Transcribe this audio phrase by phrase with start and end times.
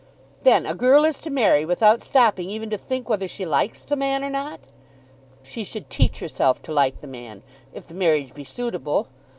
[0.41, 3.95] "Then a girl is to marry without stopping even to think whether she likes the
[3.95, 4.59] man or not?"
[5.43, 9.09] "She should teach herself to like the man, if the marriage be suitable.